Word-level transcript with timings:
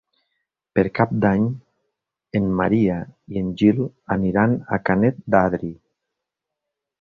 Per 0.77 0.83
Cap 0.99 1.11
d'Any 1.25 1.43
en 2.39 2.47
Maria 2.61 2.95
i 3.35 3.43
en 3.45 3.51
Gil 3.63 3.83
aniran 4.17 4.57
a 4.79 4.81
Canet 4.91 5.21
d'Adri. 5.37 5.71